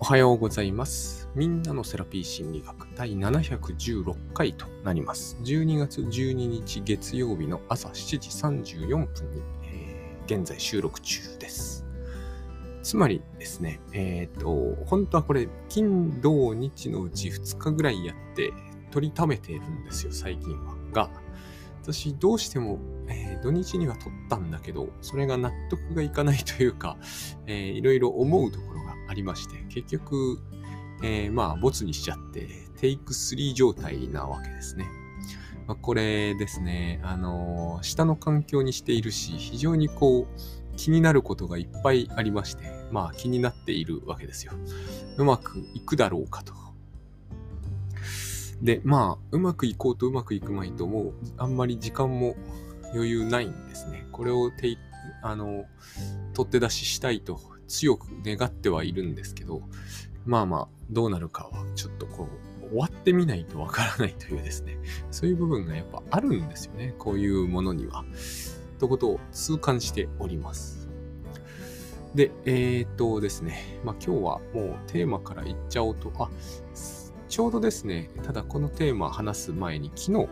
[0.00, 1.28] おはようございます。
[1.34, 5.36] みんなのセラピー心理学第716回となります。
[5.42, 11.84] 12月12日月曜日の朝7時34分に、えー、現在収録中です。
[12.84, 18.52] つまりですね、えっ、ー、と、本当はこれ、金、土、日のうち2日ぐらいやって
[18.92, 20.76] 取りためているんですよ、最近は。
[20.92, 21.10] が、
[21.82, 22.78] 私どうしても、
[23.08, 26.98] えー、土日には取ったんだけど、それが納得がいかないというか、
[27.46, 30.38] えー、いろいろ思うところがありまして、結局、
[31.02, 34.86] えー、まあ、ボツにしちゃって、テイク3状態なわけですね。
[35.66, 44.52] まあ、これですね、あのー、下の環境にしているし、非常にこう、気になることがいっぱいありまして、まあ気になっているわけですよ。
[45.16, 46.54] うまくいくだろうかと。
[48.62, 52.36] で、まあ、うまくいこうとうまくいくまいと、もうあんまり時間も
[52.94, 54.06] 余裕ないんですね。
[54.12, 54.78] これをテイ
[55.22, 55.64] あの、
[56.34, 59.62] 取って出ししたいと強く願ってはいるんですけど、
[60.26, 62.28] まあまあ、どうなるかは、ちょっとこ
[62.62, 64.78] う、終わってみないとわからないというですね、
[65.10, 68.04] そういう部分がやっぱあるんですよね、こういうものには。
[68.78, 70.88] ということを痛感しております。
[72.14, 76.30] で、えー、っとですね、まあ今日はもうテーマからいっちゃおうと、あ、
[77.28, 80.28] ちょうどですね、ただこのテーマ話す前に昨日、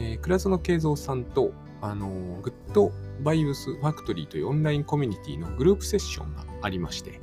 [0.00, 7.20] えー、倉園慶三さんと、あのー、グッドバイブスファクトリーというオンラインコミュニティのグループセッションがありまして、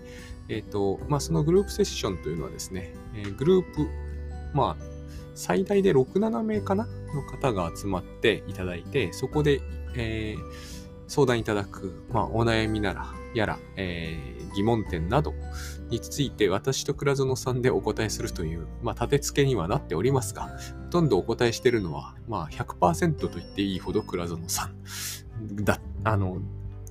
[0.50, 3.88] えっ、ー、と、まあ、そのグループセッションというのはですね、えー、グループ、
[4.54, 4.84] まあ、
[5.34, 6.88] 最大で6、7名かな？
[7.14, 9.62] の方が集まっていただいて、そこで、
[9.96, 10.42] えー、
[11.08, 15.34] 相談いただく、まあ、お悩みなら、やら、えー、疑問点など
[15.90, 20.44] について私と倉園さんでお答えするという、まあ、立て付けにはなっておりますが、
[20.86, 26.40] ほとんどお答えしてるのは、まあ100%と言っていいほど倉園さんだ、あの、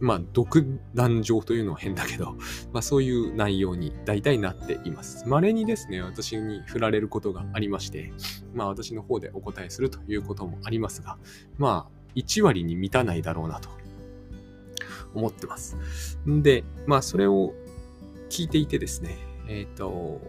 [0.01, 2.37] まあ、独壇場というのは変だけど、
[2.73, 5.25] まあ、そういう内容に大体なっています。
[5.27, 8.13] 稀にですね、私に振られることがありまして、
[8.55, 11.19] まあ、私の方でお答えするということもありますが、
[11.59, 13.69] まあ、1割に満たないだろうなと
[15.15, 15.77] 思ってます。
[16.29, 17.55] んで、まあ、それを
[18.29, 20.21] 聞いていてですね、えっ、ー、と、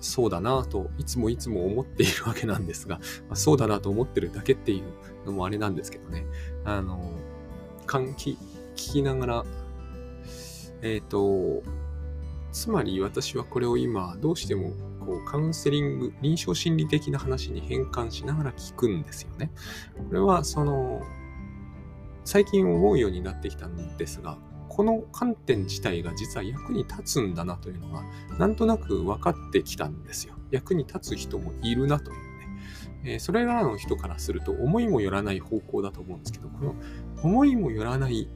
[0.00, 2.96] そうだなといつもいつも思っているわけなんですが、
[3.28, 6.26] まあ、そうだなと思ってるだけっていうのもあれなんですけどね、
[6.64, 7.12] あの、
[7.86, 8.38] 換気、
[8.80, 9.44] 聞きながら、
[10.80, 11.62] えっ、ー、と、
[12.50, 19.50] つまり私はこれを今どうしてもこうカウンセリング、臨床心理的な話に変換しながら聞くんですよね。
[20.08, 21.02] これはその、
[22.24, 28.02] 最近思うようになってきたんですが、この観点自体が実は役に立つんだなというのが、
[28.38, 30.34] なんとなく分かってきたんですよ。
[30.50, 33.12] 役に立つ人もいるなというね。
[33.14, 36.74] え、それらの人からすると思いもよらない方向だと思うんですけど、この
[37.22, 38.28] 思いもよらない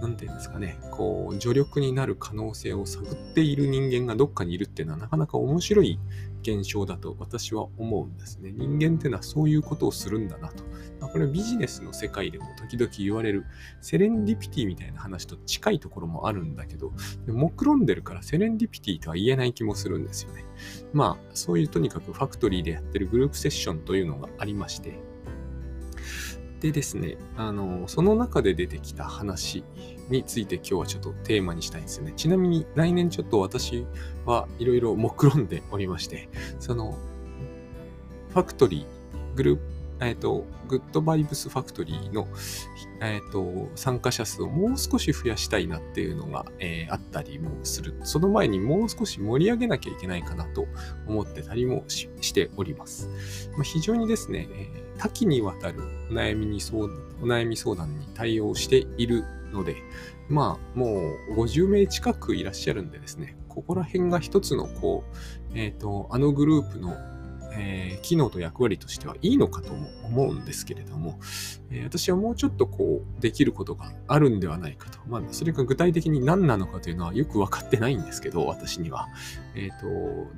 [0.00, 5.98] なんていうんですかね、こう、助力になる可能性を探っている人間がどっかにいるっていうのはなかなか面白い
[6.42, 8.52] 現象だと私は思うんですね。
[8.52, 10.64] 人間っていうのはそういうことをするんだなと
[11.00, 11.08] ま。
[11.08, 13.44] これはビジネスの世界でも時々言われる
[13.80, 16.92] セレンディピティみたいな話と近いところもあるんだけど、
[17.26, 20.44] 目論んでるからセレンディピティとは言えない気もするんですよね。
[20.92, 24.98] まあ、そういうとにかくファクトリーでやってるグループセッションというのがありまして、
[26.60, 29.62] でですね、あの、その中で出てきた話
[30.08, 32.12] について今日はちょっとテーマにしたいんですよね。
[32.16, 33.86] ちなみに来年ちょっと私
[34.26, 36.98] はいろいろ目論んでおりまして、その、
[38.30, 39.62] ファクトリー、グループ、
[40.00, 42.28] えっ、ー、と、グッドバイブスファクトリーの、
[43.00, 47.94] えっ、ー、と、参加者数をもう少し増やしたいなっていうのが、えー、あったりもする。
[48.04, 50.66] その前にもう少し盛り上げなきゃいけないかなと
[51.06, 53.08] 思ってたりもしております。
[53.52, 56.88] まあ、非常にですね、え多岐にわたるお悩みに相お
[57.22, 59.76] 悩み相談に対応しているので、
[60.28, 65.04] まあ、もう50名近くいらっしゃるんでですね、ここら辺が一つの、こ
[65.54, 66.96] う、えっ、ー、と、あのグループの
[67.60, 71.18] えー、機能と役割としてはいいのかとも思うんですけれども、
[71.70, 74.98] えー、私はもうちょっとこう、できることがあるんではないかと。
[75.08, 79.08] まあ、それが具体的に何なのかというのはよく分かってないんですけど、私には。
[79.54, 79.86] えっ、ー、と、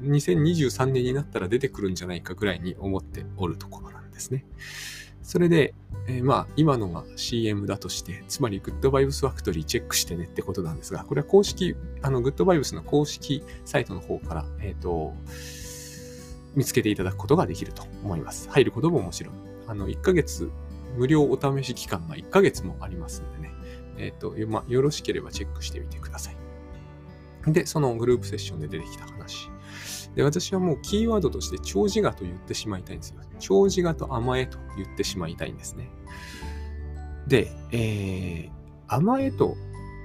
[0.02, 4.44] 2023年になったら出てくるんじゃないかぐらいに思っておるところなんですですね。
[5.22, 5.74] それで、
[6.08, 15.14] えー、まあ、今のが CM だとして、つまり GoodVibes Factory チェックしてねってことなんですが、これは公式、あの、GoodVibes の公式サイトの方から、えっ、と、
[16.54, 18.48] 見つけていただくことができると思います。
[18.50, 19.34] 入ることももちろん。
[19.66, 20.50] あの、1ヶ月、
[20.96, 23.54] 無料お試し期間が1ヶ月もありますんでね。
[23.98, 26.36] えっ、ー、と、まよろしければチェックしてみてください。
[27.46, 29.48] で、そのグループセッションで出てきた話。
[30.14, 33.20] で、私はもうキーワードとして長寿画と言ってしまいたいんですよ。
[33.40, 35.90] 長寿画と甘えと言ってしまいたいんですね。
[37.26, 38.50] で、えー、
[38.86, 39.56] 甘えと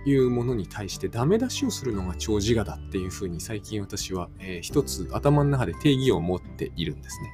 [0.06, 7.32] いうものに対してダメ出しをするのが長自我だっていうふうに最近私は、えー、一つ頭の中で定義を持っているんですね。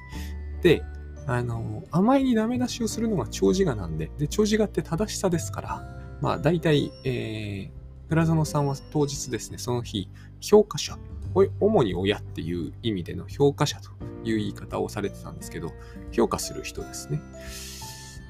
[0.62, 0.84] で、
[1.28, 10.10] あの、甘いにダメ出しをするのが長自我なんで、で、長自我って正しさですから、まあ大体、えー、倉園さんは当日ですね、その日、
[10.40, 10.98] 評価者、
[11.34, 13.90] 主に親っていう意味での評価者と
[14.24, 15.72] いう言い方をされてたんですけど、
[16.12, 17.22] 評価する人ですね。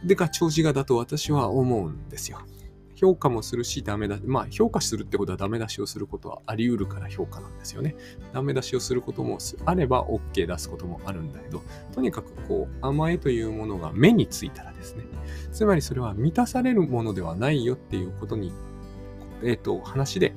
[0.04, 2.40] でが長自我だと私は思うんですよ。
[3.02, 4.20] 評価もするし、ダメだ。
[4.24, 7.96] まあ、評価するってことはダメ出しをすることはあり得るから評価なんですよね。
[8.32, 11.64] ダメ出しをすることもあれば OK 出すこともあるんだけど、
[11.96, 15.04] とにかくこう、甘えというものが目についたらですね、
[15.52, 18.54] つまりそれは満たされるものではないよっていうことに、
[19.44, 20.36] えっ、ー、と、話で、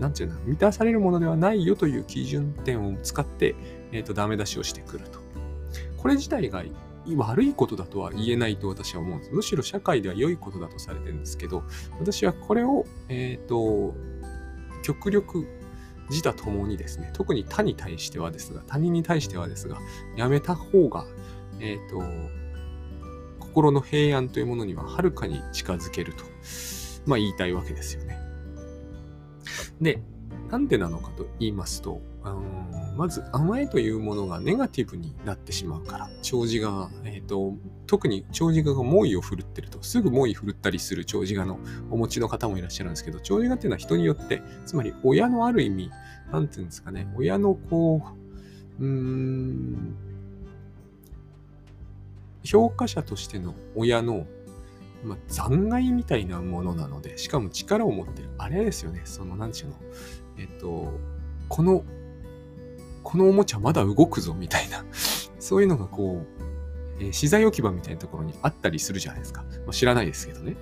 [0.00, 3.54] なんていうの、満たされるものではないよという基準点を使って、
[3.92, 5.20] えっ、ー、と、ダメ出しをしてくると。
[5.96, 6.62] これ自体が
[7.16, 9.30] 悪いことだとは言えないと私は思うんです。
[9.32, 11.64] むしろ社会では良いことだとされてるんですけど、
[12.00, 13.94] 私はこれを、えっ、ー、と、
[14.82, 15.46] 極力
[16.10, 19.78] 自他ともにですね、特に他に対してはですが、他人に対してはですが、
[20.16, 21.06] やめた方が、
[21.60, 22.02] えっ、ー、と、
[23.38, 26.24] 心の平安というものにははるかに近づけると、
[27.06, 28.21] まあ言いたいわけですよね。
[29.82, 30.00] で、
[30.50, 32.00] なんでなのかと言いますと、
[32.96, 37.54] まず甘えというものがネガティブになってしまうから、長寿が、え、ー、と、
[37.86, 41.58] 特に長寿が猛威を振るってると、すぐ猛威振るったりする長寿がの
[41.90, 45.90] お持ちの方もいらっしゃるんですけど、長寿がっていうのは人によって、つまり親のある意味、
[46.30, 48.02] なんていうんですかね、親のこ
[48.78, 49.96] う、うーん、
[52.44, 54.26] 評価者としての親の、
[55.04, 58.30] まあ、残骸みたいなものなので、しかも力を持ってる。
[58.38, 59.76] あれですよね、その、なんちゅうの、
[60.38, 60.92] えっと、
[61.48, 61.84] この
[63.02, 64.84] このおもちゃまだ動くぞみたいな、
[65.38, 66.42] そういうのがこう、
[67.00, 69.44] えー、資材置き場みたいなところにあったりするじゃないですか。
[69.66, 70.56] まあ、知らないですけどね。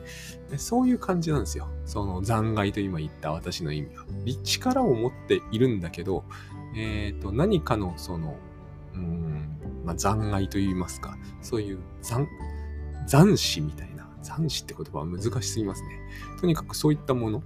[0.57, 1.69] そういう感じなんですよ。
[1.85, 4.05] その残骸と今言った私の意味は。
[4.43, 6.25] 力を持っているんだけど、
[6.75, 8.37] えっ、ー、と、何かのその、
[8.95, 12.27] うん、まあ、残骸と言いますか、そういう残、
[13.07, 13.90] 残死みたいな、
[14.23, 15.89] 残死って言葉は難しすぎますね。
[16.41, 17.43] とにかくそういったもの、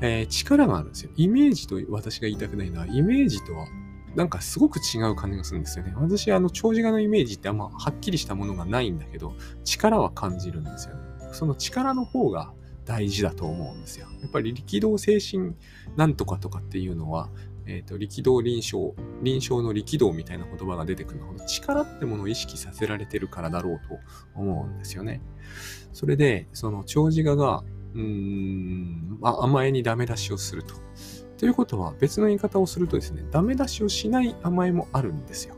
[0.00, 1.10] えー、力があるんですよ。
[1.16, 3.66] イメージと私が言いたくないのは、イメージとは
[4.14, 5.92] なんかすごく違う感じがするんですよね。
[5.96, 9.34] 私、あの、長寿画のイメージってあんまはっきりしたものがないんだけど、
[9.64, 11.00] 力は感じるんですよね。
[11.32, 12.52] その力の方が
[12.84, 14.08] 大事だと思うんですよ。
[14.20, 15.54] やっぱり力道精神
[15.96, 17.28] なんとかとかっていうのは、
[17.70, 23.98] え、ー、と、力道臨床、臨床の力道みたいな言葉が出てくるのは、力ってものを意識させられてるからだろうと
[24.34, 25.22] 思うんですよね。
[25.92, 27.62] それで、その長寿画が、
[27.94, 30.74] うーん、まあ、甘えにダメ出しをすると。
[31.38, 35.54] ということは別の言い方をするとですね、ダメ出しをしない甘えもあるんですよ。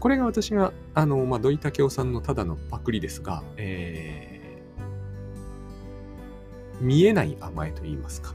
[0.00, 8.34] これが私が、あの、まあ、土井武雄さんのただのパクリですが、えー、見えない甘えと言いますか。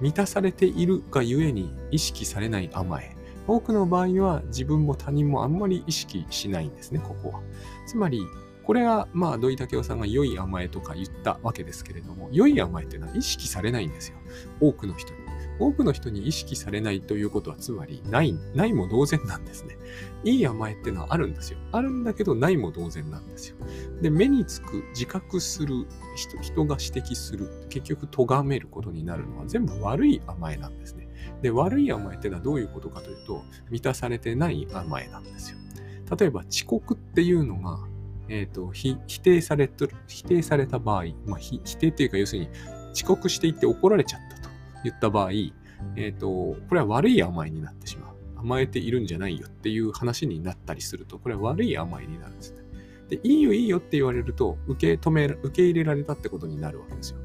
[0.00, 3.16] 満たされているがゆえに意識されない甘え。
[3.46, 7.40] 多くの場合は自分も他人もあんまり意識しないんですね、ここは。
[7.86, 8.20] つまり、
[8.62, 14.18] これは、まあ、土井武雄さんが良い甘えとか言ったわけですけれども、良い甘えっていうのは意識されないんですよ。
[14.60, 15.27] 多くの人に。
[15.58, 19.76] 多くの人に意識されないということは、つまり、ない、ないも同然なんですね。
[20.24, 21.58] いい甘えってのはあるんですよ。
[21.72, 23.56] あるんだけど、ないも同然なんですよ。
[24.00, 31.08] で、目につく、自覚する、人人が指摘する、結局、咎めることになるのは全部悪い甘えなんですね。
[31.42, 35.58] で、悪い甘えってのはどういうことかというと、満たされてない甘えなんですよ。
[36.18, 37.78] 例えば、遅刻っていうのが、
[38.28, 39.70] えっ、ー、と、否定され
[40.06, 42.48] 否定された場合、まあ、否定っていうか、要するに、
[42.92, 44.47] 遅刻していって怒られちゃったと。
[44.84, 46.28] 言った場合、えっ、ー、と、
[46.68, 48.18] これは悪い甘えになってしまう。
[48.40, 52.58] 甘えているんじゃないよっていう話になったりすると、これは悪い甘えになるんですね。
[53.08, 57.18] で、いいよいいよって言われると、受け止め、受け入れられたってことになるわけですよ。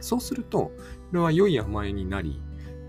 [0.00, 0.72] そうすると、こ
[1.12, 2.40] れは良い甘えになり、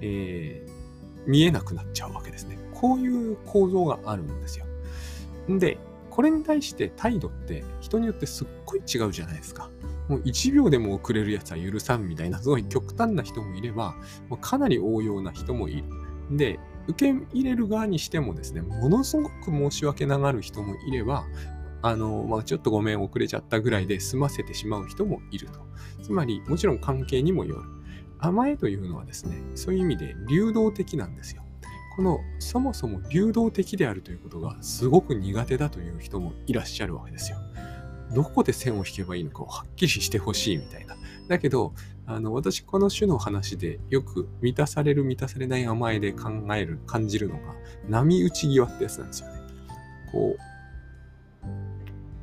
[0.02, 2.58] えー、見えなくなっちゃうわけですね。
[2.74, 4.66] こういう構造があるんですよ。
[5.50, 5.78] で、
[6.10, 9.70] これに対して態度って人によってすっごい違うじゃないですか。
[10.13, 13.96] もう1秒でも遅れるやつは許さんみたいな、すごい極端な人もいれば、
[14.29, 15.86] もうかなり応用な人もいる。
[16.38, 21.25] で、受け入れる側にしてもですね、ものすごく申し訳ながる人もいれば、
[21.82, 25.60] あの、まあ、ちょっとごめん遅れちゃったぐらいで済ませてしまう人もいると。
[26.03, 27.62] つまり、もちろん関係にもよる。
[28.20, 31.43] 甘えというのはですね、そういう意味で流動的なんですよ。
[31.96, 37.38] このそもそも流動的であるということがすごく苦手だという人もいらっしゃるわけですよ。
[38.13, 40.96] どこで線を引けばいいのかをはっきりしてほしいみたいな。
[41.27, 41.74] だけど、
[42.05, 47.55] あの、私、この種の話でよく満たされる満たされない甘えで考える、感じるのが、
[47.88, 49.41] 波打ち際ってやつなんですよね。
[50.12, 51.48] こう、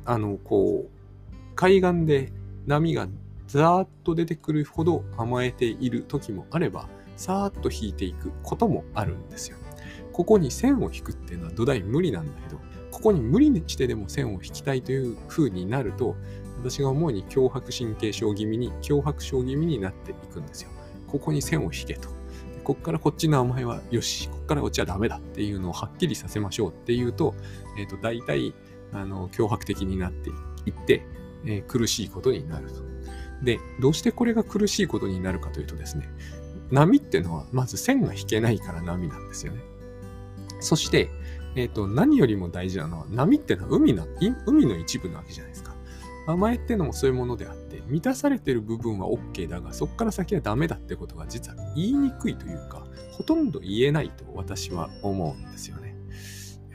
[0.05, 2.31] あの、こう、海岸で
[2.67, 3.07] 波が
[3.47, 9.57] ザーッと出てくるほど甘えている時もあれば、さーっと引いていくこともあるんですよ。
[10.13, 12.59] ここに線を引くっていうのは土台無理なんだけど、
[12.91, 16.15] ここに無理にしてでも線を引きたいという風になると、
[16.59, 20.69] 私が思うに脅迫神経症気味に、脅迫症気味になっていくんですよ。
[21.07, 22.09] ここに線を引けと。
[22.63, 27.33] こっからこっちの甘えはよし、こっからこっちはダメだっていうのをはっきりさせましょうっていうと、
[27.79, 28.53] えっ、ー、と、大体、
[28.93, 30.33] あの、脅迫的になってい
[30.69, 31.03] って、
[31.45, 32.81] えー、苦しいことになると。
[33.43, 36.07] で、どうしてこれが苦しいことになるかというとですね、
[36.69, 39.61] 波っていうのはまず線が引けないから波なんですよね。
[40.61, 41.09] そして、
[41.55, 44.07] えっ、ー、と、何よりも大事なのは、波ってのは海の
[44.45, 45.75] 海の一部なわけじゃないですか。
[46.27, 55.80] 甘えってのもそういうものであって、満たされてる部分は OK だが、そこから先はダメだってことが実は言いにくいというか、ほとんど言えないと私は思うんですよね。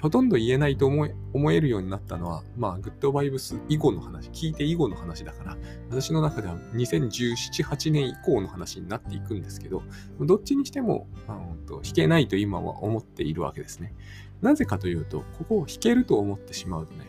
[0.07, 5.57] ほとんど言えないと思え思えるようになったのは、まあ、グッドバイブス以後の話、聞いて以後の話だから、
[5.91, 9.83] 私の中では2017、8年以降の話になっていくんですけど、
[10.21, 13.97] どっちにしても、まあ、弾けないと今は思っているわけですね。
[14.43, 17.05] なぜかというと、ここを弾けると思ってしまうとね、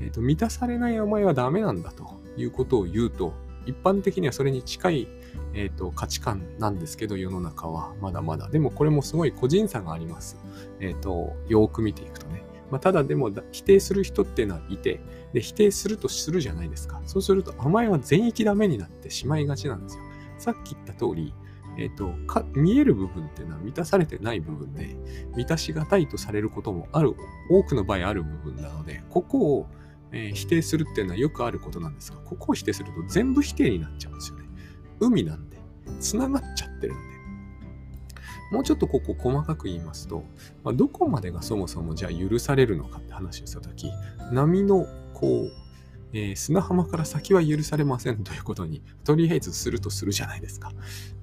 [0.00, 3.34] えーと、満たされない甘えはダメなんだということを言うと、
[3.66, 5.08] 一般的にはそれに近い、
[5.54, 8.48] えーと、価値観なんですけど、世の中はまだまだ。
[8.48, 10.36] でもこれもすごい個人差があります。
[10.80, 12.42] えっ、ー、と、よく見ていくとね。
[12.70, 15.00] まあ、ただでも否定する人っていうのはいて
[15.32, 17.00] で、否定するとするじゃないですか。
[17.06, 20.02] そうすると甘えは全域ダメになってしまいがちなんですよ。
[20.38, 21.34] さっき言った通り、
[21.78, 24.96] えっ、ー、とか、見える部分っていうのは満たされてない部分で、
[25.36, 27.14] 満たしがたいとされることもある、
[27.50, 29.66] 多くの場合ある部分なので、ここを、
[30.10, 34.47] えー、否定するっていうのはよくあることなんですが、ここを否定すると全部否定になっちゃうんですよね。
[35.00, 35.58] 海なんで、
[36.00, 37.18] 繋がっちゃってるんで。
[38.50, 40.24] もうちょっとここ細かく言いますと、
[40.64, 43.90] まあ、どこまでがそもそもじゃあ許されるのかって話をしたとき、
[44.32, 45.52] 波のこう、
[46.12, 50.72] えー、砂浜から先は許されませんということに、とりあえずするとするじゃないですか。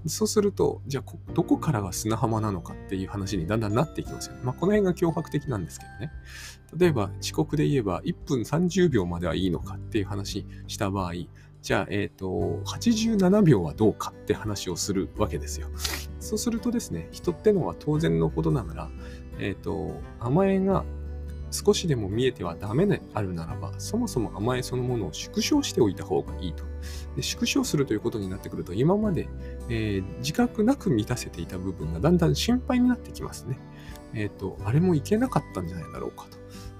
[0.05, 4.41] そうすると、じゃあ、どこからが砂浜なのかっていう話にだんだんなっていきますよね。
[4.43, 6.11] まあ、この辺が脅迫的なんですけどね。
[6.77, 11.13] 例えば、遅刻で言えば、1分30秒まではいいのかっていう話した場合、
[11.65, 15.67] じゃあ、えっ、ー、と、87秒はどうかって話をするわけですよ。
[16.19, 18.89] そうするとですね、人ってのは当然のことながら、
[19.39, 20.85] えっ、ー、と、甘えが
[21.49, 26.63] 少しでも見えてはダメであるならば、そもそも甘えそのものを縮小しておいた方がいいと。
[27.15, 29.27] で縮小するということになってくると、今まで、
[29.67, 33.57] えー、自覚なく満たせていた部分がだんだん心配になってきますね。
[34.13, 36.37] えっ、ー、と、あれもいけなかったんじゃないだろうかと。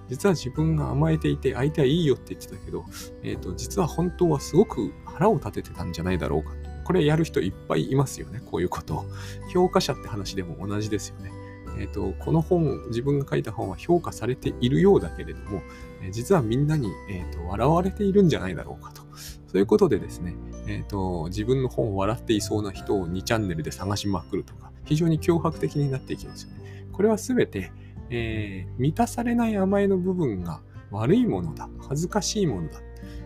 [0.08, 2.86] 実は自分が甘えていて、相手はいいよって言ってたけど、
[3.24, 6.70] えっ、ー、と、実は本当はすごく腹を立ててたんじゃないだろうかと。
[6.86, 9.06] これやる人いっぱいいますよね、こういうことを。
[9.52, 11.32] 評価者って話でも同じですよね。
[11.78, 15.62] えーと、この本、自分が書いた本は評価されているようだけれども、
[16.02, 19.02] えー、実はみんなに、えーと、笑われているんじゃないだろうかと。
[19.48, 20.36] そういうことでですね、
[20.68, 26.88] えーと、自分の本を笑っていそうな人を2チャンネルで探しまくるとか、非常に脅迫的になっていきますよね。
[26.92, 27.72] これはすべて、
[28.10, 32.80] えー、満たされない甘えの部分が悪いものだ、恥ずかしいものだ、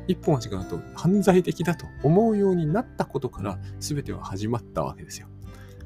[0.08, 5.28] 一歩間違うと犯罪的だと思うようになったことから全ては始まったわけですよ。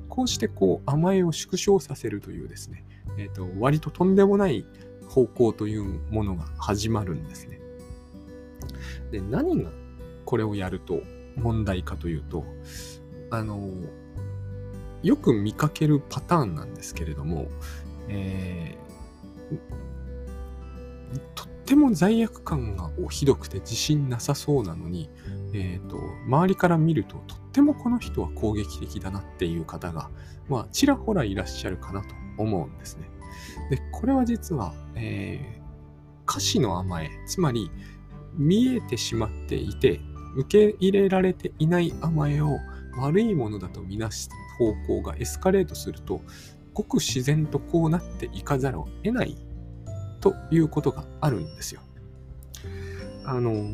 [0.08, 2.86] こうしてこう甘えを縮小させるというですね、
[3.18, 4.66] えーと、割ととんでもない
[5.10, 7.60] 方向というものが始まるんですね。
[9.12, 9.72] で、何が
[10.26, 11.02] これをやると
[11.36, 12.46] 問題かというと、
[13.30, 13.70] あの、
[15.02, 17.48] よく見かけるパターンなんですけれども、
[18.08, 18.78] え、
[21.36, 25.10] とっても罪悪感がひどくて自信なさそうなのに、
[25.54, 30.10] えーと、周りから見るととってもこの人は攻撃的だなっていう方が、
[30.50, 33.10] まあ、ちらほらいらっしゃるかなと思うんですね。
[33.70, 37.72] で、これは実は、えー、歌詞の甘え、つまり
[38.36, 40.02] 見えてしまっていて、
[40.36, 42.58] 受け入れられていない甘えを
[42.98, 46.22] 悪いものだとみなす方向がエスカレートすると、
[46.74, 49.38] ごく自然とこうなっていかざるを得ない
[50.22, 51.82] ということがあるんですよ。
[53.26, 53.70] あの、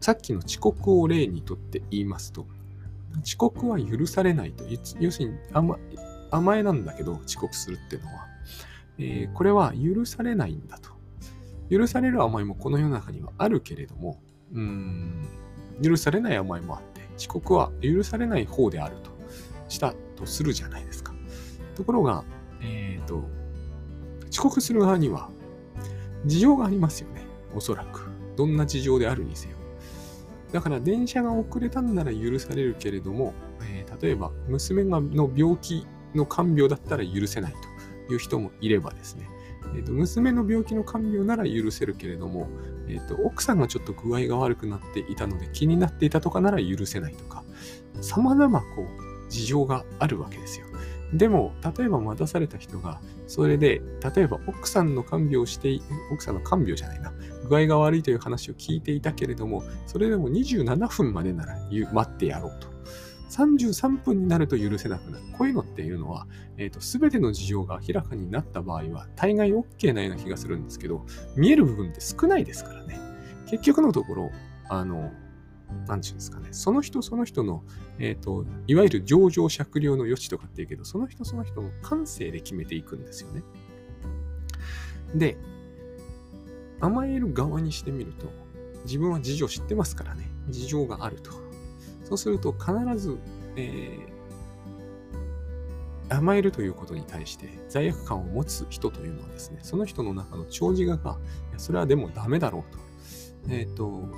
[0.00, 2.46] さっきの遅刻を例にとって言いますと、
[3.22, 4.64] 遅刻は許されないと。
[5.00, 5.78] 要するに甘
[6.30, 8.26] 甘えなんだけど、遅刻するっていうのは。
[8.98, 10.90] えー、これは許されないんだと。
[11.70, 14.20] 許される甘えもこの世の中にはあるけれども、
[14.52, 15.26] うん、
[15.82, 19.10] 許されない甘えもあって、遅刻は許されない方であると
[19.68, 21.03] したとするじゃないですか。
[21.74, 22.24] ところが、
[22.62, 23.24] えっ、ー、と、
[24.30, 25.30] 遅刻する側には
[26.26, 27.22] 事情がありますよね。
[27.54, 28.08] おそらく。
[28.36, 29.56] どんな事情であるにせよ。
[30.52, 37.54] だから電車が遅れたんなら許されるけれども、えー、例えば娘がの病気の看病だったら許せない
[38.06, 39.28] という人もいればですね、
[39.74, 42.48] えーと、娘の病気の看病なら許せるけれども、
[42.88, 47.42] えーと、奥さんがちょっと具合が悪くなっていたので気になっていたとかなら許せないとか、
[48.00, 50.66] 様々こう、事情があるわけですよ。
[51.12, 53.82] でも、例えば待たされた人が、それで、
[54.14, 55.80] 例えば奥さんの看病をして、
[56.12, 57.12] 奥さんの看病じゃないな、
[57.48, 61.56] 具合が悪いという話を聞いていたけれども、それでも27分までなら
[61.92, 62.74] 待ってやろうと。
[63.30, 65.24] 33分になると許せなくなる。
[65.36, 71.04] こういうのっていうのは、え、ー、と、すべての事情が明らかになった場合は、大概 OK なような気がするんですけど、
[71.36, 73.00] 見える部分って少ないですからね。
[73.46, 74.30] 結局のところ、
[74.68, 75.12] あの、
[75.86, 77.62] なんていうんですかね、その人その人の、
[77.98, 83.42] えっ、ー、と、いわゆる上場酌量の余地とかっていうけど、その人その人の感性で決めていくんですよね。
[85.14, 85.36] で、
[86.80, 88.30] 甘える側にしてみると、
[88.84, 91.30] 自分は事情知ってますからね、事情があると。
[92.04, 93.18] そうすると必ず、
[93.56, 101.18] えー、甘えるということに対して罪悪感を持つ人というのはですね、その人の中の長寿画が、
[101.56, 102.78] それはでもダメだろうと。
[103.48, 104.08] えっ、ー、と、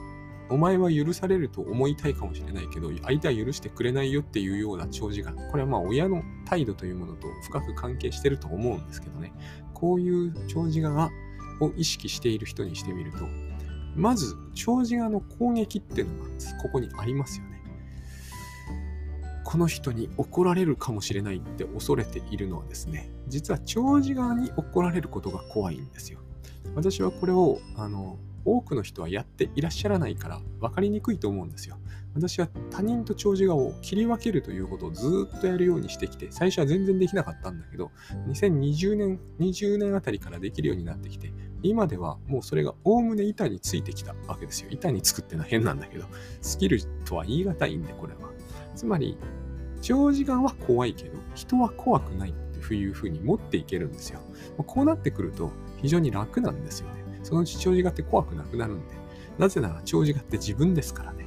[0.49, 9.33] お前は許されると思いたいかもしれないけど、相手は許してくれないよっていうような長寿が、これはまあ親の態度というものと深く関係してると思うんですけどね、
[9.75, 11.11] こういう長寿画
[11.61, 13.19] を意識している人にしてみると、
[13.97, 16.31] まず、長寿画の攻撃っていうのが
[16.62, 17.57] ここにありますよね。
[19.43, 26.19] この人に怒られるかもしれないって恐れているのはですね、実は長寿側に怒られることが怖いんですよ。
[26.75, 31.76] 私はこれを、あの、多くの人はやっていらっしゃらないから分かりにくいと思うんですよ。
[32.15, 37.91] 私は他人と長寿顔を切り分けるということをずっとやるようにしてきて、最初は全然できなかったんだけど、
[38.29, 41.31] 2020年、20年あたりからできるようになってきて、
[41.62, 44.69] 今ではもうそれがおおむね板についてきたわけですよ。
[44.71, 46.07] 板につくってのは変なんだけど、
[46.41, 48.31] スキルとは言い難いんで、これは。
[48.75, 49.19] つまり、
[49.83, 54.21] 長時間は怖いけど、人は怖くないっていうふうに持っていけるんですよ。
[54.67, 57.05] こうなってくると非常に楽なんですよね。
[57.26, 58.95] そのうち長寿画って怖くなくなるんで。
[59.37, 61.26] なぜなら長寿画って自分ですからね。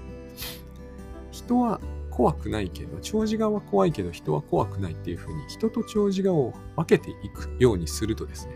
[1.30, 8.54] 人は怖くないけど、長寿画は怖いけど人は怖くないっていうふうに人と長寿画を分けていくようにするとですね、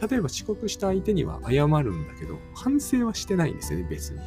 [0.00, 4.20] 例えば遅刻した相手には謝るんだけど、反省はしてないんですよね、別に。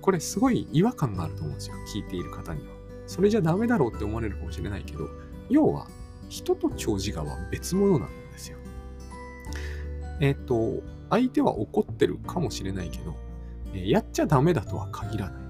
[0.00, 2.74] これすごい違和感があると思うんですよ、聞いている方には。
[3.06, 5.08] それじゃダメだろうって思われるかもしれないけど、
[5.48, 5.86] 要は、
[6.28, 8.58] 人と長寿側は別物なんですよ。
[10.20, 13.14] えっ、と、相手は怒ってるかもしれないけど、
[13.74, 15.42] えやっちゃダメだとは限らない。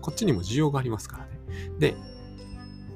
[0.00, 1.30] こっちにも需要がありますからね。
[1.78, 1.94] で、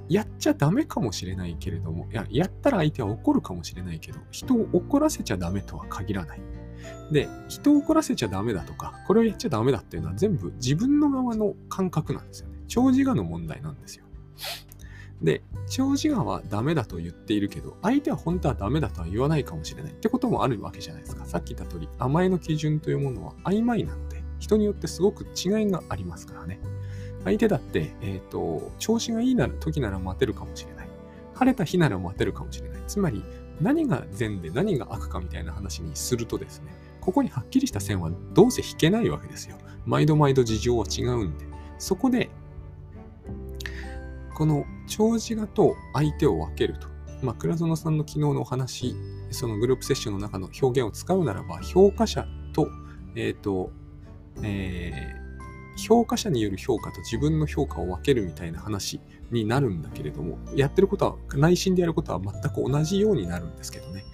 [0.08, 6.40] やっちゃダメかもしれないけれども、いや、やったら相手は怒るかもしれないけど、人を怒らせちゃダメとは限らない。
[7.10, 12.58] で、人を怒らせちゃダメだとか、これをやっちゃダメだっていうのは全部自分の側の感覚なんですよね。
[12.68, 14.04] 長寿我の問題なんですよ。
[15.24, 21.24] で、長寿我はダメだと言っているけど、相手は本当はダメだとは言わないかもしれないってこともあるわけじゃないですか。
[21.24, 26.60] さっき言った通り、甘えの基準というものは曖昧なので、人によってすごく違いがありますからね。
[27.24, 30.88] 相手だって、えっ、ー、と、調子がいいなら時なら待てるかもしれない。
[31.34, 32.82] 晴れた日なら待てるかもしれない。
[32.86, 33.24] つまり、
[33.60, 39.56] 何が善で何が悪かみたいな話にするとですね、ここにはっきりした線はどうせ引けないわけですよ。
[39.86, 41.46] 毎度毎度事情は違うんで。
[41.78, 42.30] そこで
[44.34, 46.88] この長寿画と相手を分けると。
[47.22, 48.94] まあ、倉園さんの昨日のお話、
[49.30, 52.68] そのグループセッションの中の表現を使うならば、評価者と、
[53.14, 53.70] え、ー、と、
[54.42, 64.04] えー、評価者による評価と自分の評価を分けるみたいな話になるんだけれども、やってることは、内心でやることは全く同じようになるんですけどね。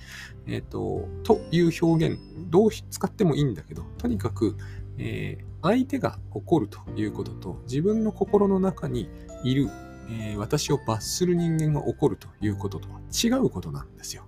[0.47, 2.19] えっ、ー、と、という表現、
[2.51, 4.57] どう使ってもいいんだけど、とにかく、
[4.99, 9.09] えー、相手が怒るということと、自分の心の中に
[9.43, 9.69] いる
[10.11, 14.25] えー、私を罰する人間が起こるということとは違うことなんですよ。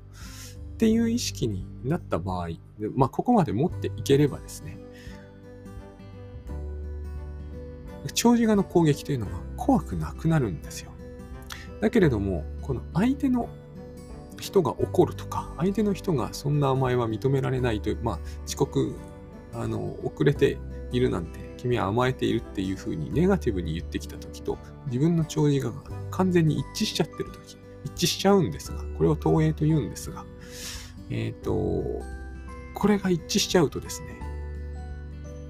[0.74, 2.48] っていう意識になった場合、
[2.94, 4.78] まあ、ここまで持っていければですね、
[8.14, 10.92] 長寿画の攻撃というのは怖くなくなるんですよ。
[11.80, 13.48] だけれども、この相手の
[14.40, 18.94] 人が怒るとか、相手の人がそんな甘えは認められないという、まあ、遅刻、
[19.52, 20.58] あの、遅れて
[20.90, 25.72] いるなんて、君は甘えているっていうふうにネガティブに言ってきたときと、自分の長寿が
[26.10, 30.24] 完全に一致しちゃってるとき、一致しちゃうんですが、これを投影と言うんですが、
[31.10, 32.02] えっ、ー、と、
[32.74, 34.18] これが一致しちゃうとですね、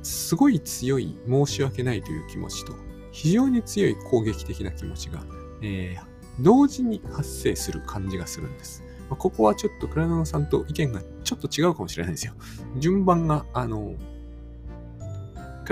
[0.03, 2.75] すごい強い申し訳ないという気持ちと、
[3.11, 5.25] 非常に強い攻撃的な気持ちが、
[5.63, 6.05] えー、
[6.41, 8.85] 同時に発生する感じがするんです。
[9.09, 12.35] まあ、ここはちょっと倉野さんと意見がちょっと違うかもしれないですよ。
[12.79, 13.95] 順番が、あの、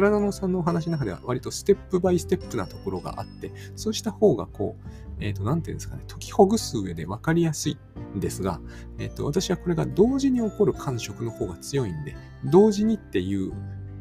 [0.00, 7.76] 倉田さんのお話の中では割とステップバイステップなところがあって、そうした方がこう、えっ、ー、と、なんていうんですかね、解きほぐす上で分かりやすい
[8.16, 8.60] んですが、
[8.98, 13.52] えっ、ー、と、私はこれが同時に起こる感触の方が強いんで、同時にっていう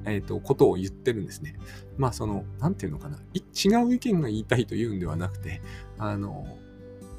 [0.05, 1.55] えっ、ー、と、ことを言ってるんですね。
[1.97, 3.19] まあ、その、なんていうのかな。
[3.33, 5.62] 違う意見が言いたいというんではなくて、
[5.97, 6.47] あの、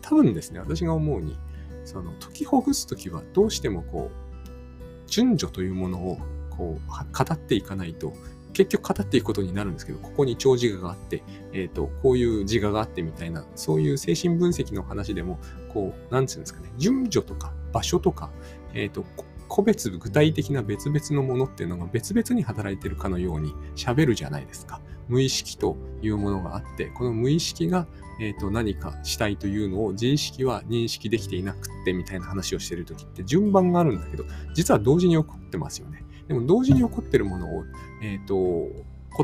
[0.00, 1.36] 多分ですね、私が思うに、
[1.84, 8.14] その、解きほぐすときはどうしてもこう、順序というものを、こう、語っていかないと、
[8.52, 15.38] 結局語っていくことになるんですけど、ここに長自我があって、えっ、ー、と、こういう自我があってみたいな、そういう精神分析の話でも、
[15.72, 18.30] こう、なんつうんですかね、順序とか場所とか、
[18.74, 19.04] えっ、ー、と、
[19.48, 24.80] 個別具体的な別々のものっていうのが別々に働いてるかのように喋るじゃないですか。
[25.08, 27.88] 無意識というものがあって、この無意識が、
[28.20, 35.99] えーと、何かしたいというのを自意識は認識できていなくってみたいな話をしてるときって順番があるんだけど、実は同時に起こってますよね。
[36.30, 37.64] でも同時に起こってるものを、
[38.00, 38.68] えっ、ー、と、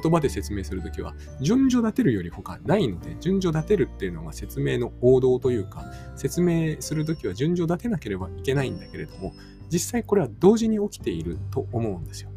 [0.00, 5.84] 言葉で説明するときは、順序立てるより他ないので、順序立てるっていうのが説明の王道というか、
[6.16, 9.34] 説明するときは順序立てなければいけないんだけれども、
[9.70, 12.30] 実際これは同時に起きていると思うんですよ。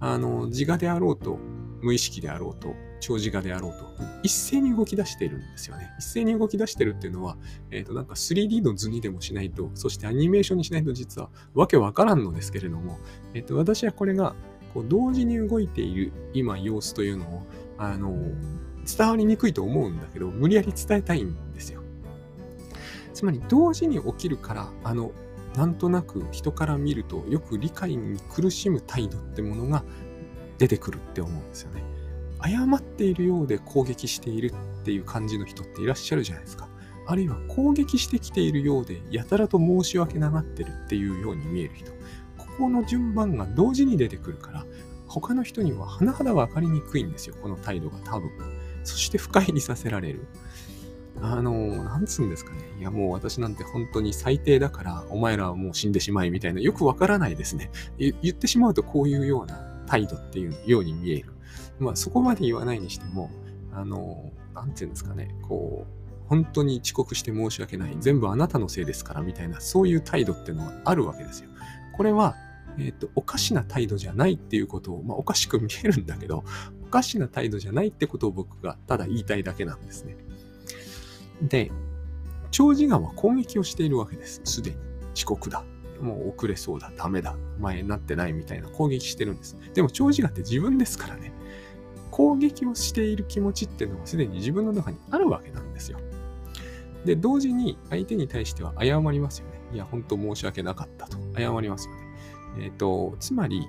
[0.00, 1.38] あの、自我であろうと、
[1.82, 3.86] 無意識であろうと、超自我であろうと、
[4.22, 5.90] 一斉に動き出しているんですよね。
[5.98, 7.36] 一斉に動き出してるっていうのは、
[7.70, 12.98] えっ、ー、と、なんか 3D の図にでもしないと、そしてアニメーションにしないと実はわけわからんのですけれども、
[13.34, 14.34] えっ、ー、と、私はこれが、
[14.74, 17.46] こう、同時に動いている今様子というのを、
[17.78, 18.16] あの、
[18.86, 21.82] 伝わりにくいと思うんだけど、無理やり伝えたいんですよ。
[23.14, 25.12] つまり、同時に起きるから、あの、
[25.56, 29.84] なんとなく人から見るとよく理解に苦しむ態度ってものが
[30.58, 31.82] 出てくるって思うんですよね。
[32.42, 36.68] 謝っているようで攻撃しているっていう感じの人っていらっしゃるじゃないですか。
[37.08, 41.92] あるいは攻撃してきているようでやたらと申し訳ながってるっていうように見える人。
[42.36, 44.66] ここの順番が同時に出てくるから
[45.06, 47.36] 他の人には甚だ分かりにくいんですよ。
[47.40, 48.30] この態度が多分。
[48.84, 50.26] そして不快にさせられる。
[51.20, 52.58] あの、なんつうんですかね。
[52.78, 57.70] いや、もう私なんて本当に最低だから、お前らはもう死んでしまいみたいな、よくわからないですね。
[57.98, 61.32] 言ってしまうとこういうような態度っていうように見える。
[61.78, 63.30] まあ、そこまで言わないにしても、
[63.72, 65.34] あの、なんていうんですかね。
[65.42, 67.96] こう、本当に遅刻して申し訳ない。
[68.00, 71.50] 全部あなたのせいですから、みたいな、そういう態度っていうのがあるわけですよ。
[71.96, 72.34] これは、
[72.78, 76.44] えっ、ー、と、おかしな態度じゃないっていうことを、まあ、おかしく見えるんだけど、
[76.82, 80.16] おかしな態度じゃないってことを僕がただ言いたいだけなんですね。
[81.42, 81.70] で、
[82.50, 84.40] 長時間は攻撃をしているわけです。
[84.44, 84.76] すでに。
[85.14, 85.64] 遅刻だ。
[86.00, 86.92] もう遅れそうだ。
[86.96, 87.36] ダメだ。
[87.58, 89.56] 前になってないみたいな攻撃してるんです。
[89.74, 91.32] でも長時間って自分ですからね。
[92.16, 95.98] 攻撃をしている気持ちっていうのはすでに自分の中にあるわけなんですよ。
[97.04, 99.60] で、同時に相手に対しては謝りますよね。
[99.74, 101.18] いや、本当申し訳なかったと。
[101.36, 102.00] 謝りますよね。
[102.58, 103.66] えっ、ー、と、つまり、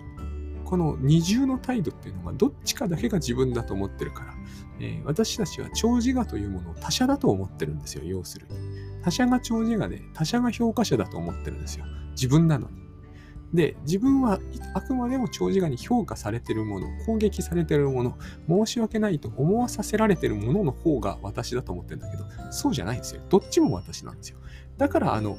[0.64, 4.34] この二重の態度っていうのがどっちかだけが自分だと思ってるから、
[4.80, 8.56] えー、私たちは長自我というものを他者だと思ってるんですよ、要するに。
[9.04, 11.84] 他者が長自我で、他者が評価者だと思ってるんですよ。
[12.12, 12.87] 自分なのに。
[13.54, 14.40] で、自分は
[14.74, 23.22] あくまでも長自我に評価されているもの、攻撃されているもの、申し訳ないと思わさせられているものの方が私だと思ってるんだけど、そうじゃないんですよ。
[23.30, 24.38] どっちも私なんですよ。
[24.78, 25.38] だから、あの、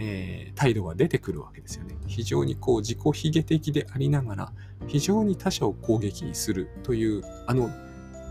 [0.00, 1.96] えー、態度が出てくるわけですよね。
[2.06, 4.52] 非常にこう自己卑下的でありながら、
[4.86, 7.70] 非常に他者を攻撃にするという、あの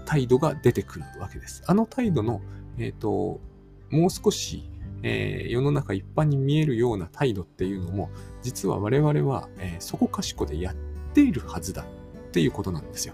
[0.06, 1.64] 態度が出てくるわけです。
[1.68, 2.42] あの態度の、
[2.78, 3.42] えっ、ー、と、
[3.90, 4.70] もう少し、
[5.04, 8.10] えー、世の中一般に見えるような態度っていうのも、
[8.42, 10.76] 実は我々は、えー、そこかしこでやっ
[11.14, 13.14] ているはずだっていうことなんですよ。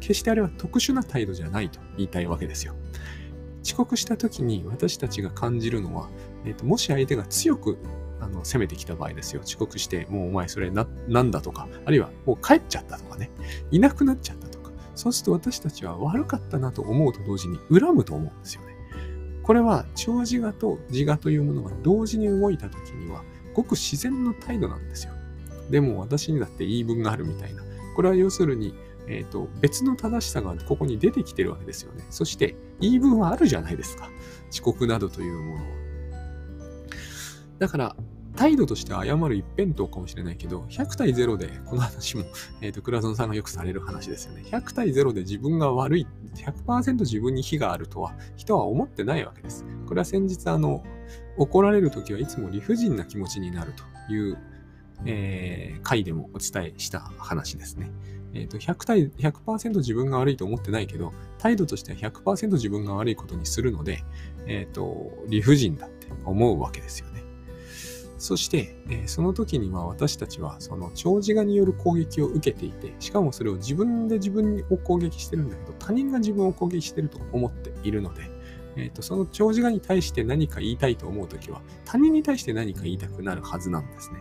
[0.00, 2.74] 決してあれは特殊な態度じゃないと言いたいわけですよ。
[3.64, 6.08] 遅刻した時に私たちが感じるのは、
[6.44, 7.78] えーと、もし相手が強く
[8.20, 9.42] あの攻めてきた場合ですよ。
[9.44, 13.30] 遅刻して、もうお前それな、なんだとか、あるいはもう帰っちゃったとかね、
[13.70, 18.71] いなくなっちゃったとか、そうすると私たちは悪かったなと思うと同時に恨むと思うんですよね。
[19.42, 23.24] これは、長自我と自我というものが同時に動いた時には、
[23.54, 25.12] ごく自然の態度なんですよ。
[25.70, 27.62] でも私にだって言い分があるみたいな。
[27.96, 28.74] これは要するに、
[29.08, 32.04] えっ、ー、と、別の正しさがここに出てきてるわけですよね。
[32.10, 34.08] そして、言い分はあるじゃないですか。
[34.50, 35.70] 遅刻などというものは。
[37.58, 37.96] だから、
[38.36, 42.24] 態度として謝る一辺倒かもしれないけど、100対0で、この話も、
[42.60, 44.42] えっ、ー、と、倉園さんがよくされる話ですよね。
[44.46, 49.64] 100対0で自分が悪い、100%自分に非があるとは、人は思ってないわけです。
[49.86, 50.82] これは先日、あの、
[51.36, 53.72] 怒られるときはいつも理不尽な気持ちになる
[54.06, 54.38] という、
[55.04, 57.90] えー、回でもお伝えした話ですね。
[58.34, 64.04] えっ、ー、と、100対100%自分が悪いと思ってないけど、態度としては100%自分が悪いことにするので、
[64.46, 67.11] えっ、ー、と、理不尽だって思うわけですよね。
[68.22, 78.30] そして、え、その時には私たちはその長寿画による攻撃を受けていて、しかもそれを自分で自分を攻撃してるんだけど、他人が自分を攻撃してると思っているので、
[78.76, 84.20] えーと、その長寿画に対して何か言いたいと思う時は、他人に対して何か言いたくなるはずなんですね。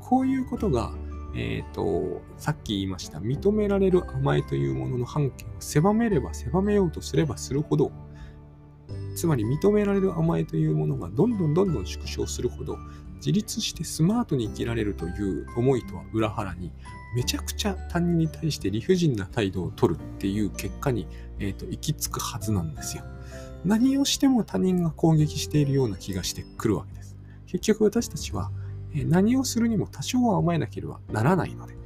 [0.00, 0.94] こういうことが、
[1.34, 7.92] えっ、ー、と、さっき言いました、認められる甘えというものの半径を狭めれば狭めようとすればするほど、
[9.14, 12.78] つまり認められる甘えというものがどんどんどんどん縮小するほど、
[13.18, 16.72] 自立してスマートに生きられるという思いとは裏腹に、
[17.14, 21.06] めちゃくちゃ他人に対して理不尽な態度を取るっていう結果に、
[21.38, 23.04] えーと、行き着くはずなんですよ。
[23.64, 27.16] 何をしても他人が攻撃しているような気がしてくるわけです。
[27.46, 28.50] 結局私たちは、
[28.94, 31.76] 何をするにも多少は甘えなければならないので、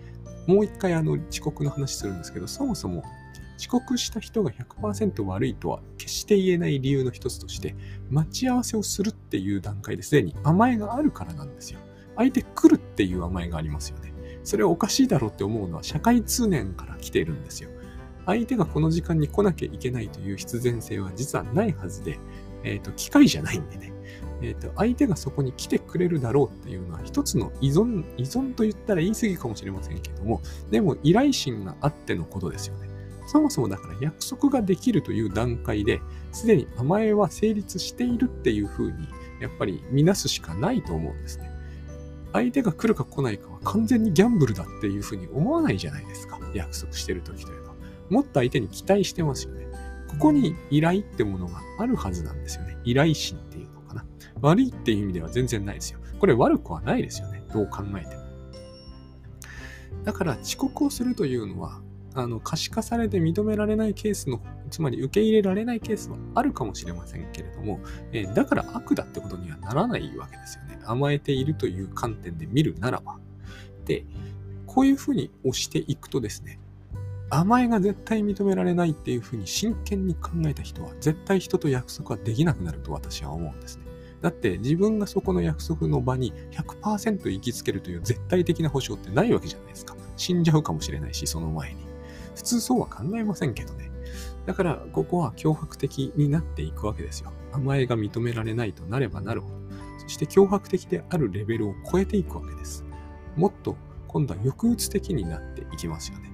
[0.46, 3.04] もう一回あの遅刻の話するんですけど、そもそも
[3.62, 7.76] 遅刻した人が100%悪いとは決して言えない理由の一つとして、
[8.10, 11.78] 待ち合わせをするっていう段階ですでに甘えがあるからなんですよ。
[12.16, 14.12] 相手来るっていう甘えがありますよね。
[14.42, 17.70] それはおかしいだろうって思うのは社会通念から来ているんですよ。
[18.26, 22.18] 相手がこの時間に来なきゃいけないという必然性は実はないはずで、
[22.64, 23.92] えっ、ー、と、機械じゃないんでね。
[24.42, 32.91] えっ、ー、と、相手がそこに来てくれるだろうっていうのは一つの依存、依存と言ったら言い過ぎかもしれませんけども、でも依頼心があってのことですよね。
[33.32, 39.08] そもそもだから約束ができるという段階で、すでに甘えは成立しているっていうふうに、
[39.40, 41.50] やっぱり見なすしかないと思うんですね。
[42.34, 46.38] 相手が来るか来ないかは完全にギャンブルだっていうふうに思わないじゃないですか。
[46.52, 47.74] 約束してる時というのは。
[48.10, 49.66] もっと相手に期待してますよね。
[50.08, 52.76] ここに依頼ってものがあるはずなんですよね。
[52.84, 54.04] 依頼心っていうのかな。
[54.42, 56.00] 悪いっていう意味では全然ないですよ。
[56.20, 57.42] これ悪くはないですよね。
[57.54, 58.22] どう考えても。
[60.04, 61.80] だから遅刻をするというのは、
[62.14, 67.80] あの可視化されて認められないケースの、つまり受け入れられないケースはあるかもしれませんけれども、
[68.12, 70.78] え、だから悪だってことにはならないわけですよね。
[70.84, 73.18] 甘えているという観点で見るならば。
[73.84, 74.04] で、
[74.66, 76.58] こういうふうに押していくとですね、
[77.30, 83.84] 甘えが絶対認められないっていうふうに真剣に考えた人は絶対人と約束はできなくなると私は思うんですね。
[84.20, 89.96] だって自分がそこの約束の場に100%行きつけるという絶対的な保証ってないわけじゃないですか。
[90.16, 91.91] 死んじゃうかもしれないし、その前に。
[92.34, 93.90] 普通そうは考えませんけどね。
[94.46, 97.32] だから、ここは脅迫的になっていくわけですよ。
[97.52, 99.54] 甘えが認められないとなればなるほど。
[100.00, 102.84] そして脅迫的であるレベルを超えていくわけです。
[103.36, 103.76] もっと
[104.08, 106.32] 今度は抑うつ的になっていきますよね。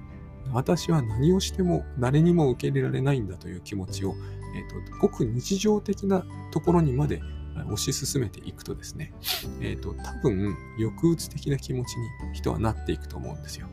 [0.51, 4.15] 私は何をしても誰にも受け入れられないんだという気持ちを、
[4.55, 7.21] えーと、ごく日常的なところにまで
[7.67, 9.13] 推し進めていくとですね、
[9.61, 13.67] えーと、多分抑うつ的な気持ちに人はなっていくと思うんですよ。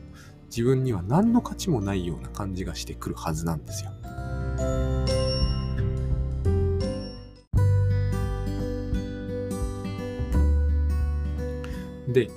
[0.47, 3.91] 自分には何の価値もないような感じがしてくるはずなんですよ。
[12.07, 12.29] で、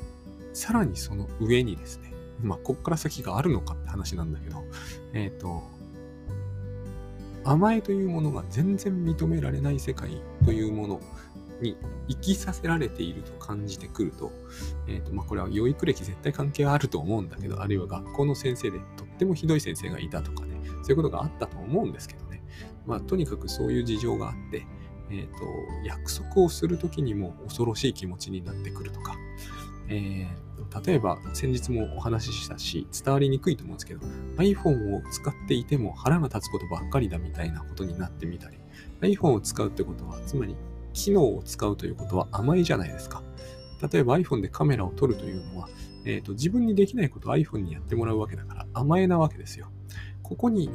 [0.53, 4.64] さらにその上にですね、まあ、こっから先があるのかって話なんだけど、
[5.12, 5.62] えっ、ー、と、
[7.44, 11.01] 甘えというものが全然認められない世界というもの
[11.61, 11.77] に
[12.09, 14.33] 生きさせられていると感じてくると、
[14.88, 22.42] えっ、ー、と、まあ、これは養育歴絶対関係あると思うんだけど、あるいは学校の先生でとってもひどい先生がいたとかね、そういうことがあったと思うんですけどね。
[22.87, 24.66] まあ、とにかくそういう事情があって、
[25.11, 25.38] えっ、ー、と、
[25.85, 29.14] 約束をするときにも恐ろしい気持ちになってくるとか、
[29.90, 34.01] えー、例えば先日もお話ししたし伝わりにくいと思うんですけど
[34.37, 38.59] iPhone を使っていても腹が立つことばっかりだみたいなことになってみたり
[39.01, 40.55] iPhone を使うってことはつまり
[40.92, 43.22] 機能を使うということは甘いじゃないですか。
[43.92, 45.68] 例えば iPhone でカメラを撮るというのは、
[46.05, 49.70] えーと、自分にできないことを iPhone にやってもらうわけだから甘えなわけですよ。
[50.22, 50.70] ここに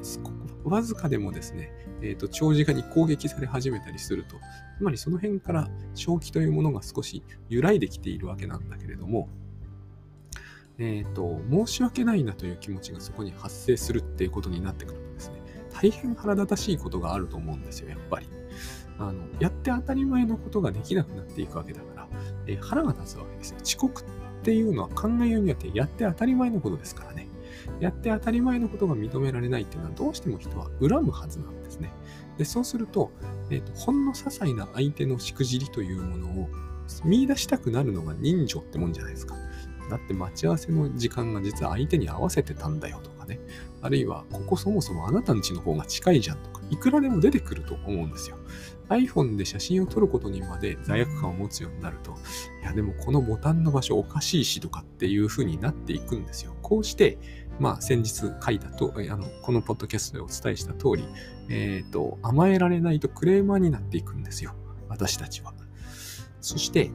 [0.66, 4.36] わずかでもですね、えーと、長時間に攻撃され始めたりすると、
[4.78, 9.30] つまりその辺から正気というものが少し揺らいできているわけなんだけれども、
[10.78, 15.42] えっ、ー、と、申し訳ないなという気持ちがそこに発生するっていうことになってくるとですね、
[15.74, 18.28] 大変腹立たしいことがあると思うんですよ、やっぱり。
[18.98, 22.08] あの、やって当たり前のことができなくなっていくわけだから、
[22.48, 23.58] えー、腹が立つわけですよ。
[23.64, 24.06] 遅刻っ
[24.44, 27.28] ていうのは考えようによってやって当たり前のことですからね。
[27.80, 31.92] やって当たり前のことが認められないっていうのはどうしても人は恨むはずなんですね。
[32.38, 33.12] で、そうすると、
[33.50, 36.50] えーと、ほんの些細な相手のしくじりというものを
[37.04, 39.36] 見出したくなるのが人情ってもんじゃないですか。
[39.90, 43.40] だって待ち合わせの時間が実は相手に合わせてたんだよとかね。
[43.82, 48.38] あるいは、ここそもそもあなたんちの方が近いじゃんと、いくらでも出てくると思うんですよ。
[48.90, 52.16] iPhone で写真を撮ることにまで罪悪感を持つようになると、
[52.62, 56.56] いやでもこのボタンの場所おかしいしとかっていう風になっていくんですよ。
[56.62, 57.18] こうして、
[57.60, 61.06] まあ先日書いたと、あの、このポッドキャストでお伝えした通り、
[61.50, 64.54] えっ、ー、と、甘えられないとクレーマーになっていくんですよ。
[64.90, 65.54] 私たちは。
[66.42, 66.92] そして、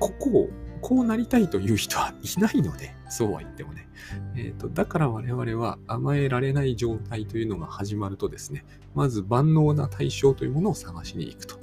[0.00, 0.50] ここを
[0.80, 3.88] こうなりたいという人はいないので、 そうは言ってもね。
[4.34, 8.64] えーと、だから我々は甘えられない状態というのが始まるとですね、
[8.94, 11.56] まず万能な対象というものを探しに行くと。